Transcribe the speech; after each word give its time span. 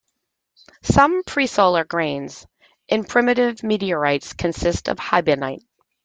Some 0.81 1.21
presolar 1.23 1.87
grains 1.87 2.47
in 2.87 3.03
primitive 3.03 3.61
meteorites 3.61 4.33
consist 4.33 4.87
of 4.89 4.97
hibonite. 4.97 5.61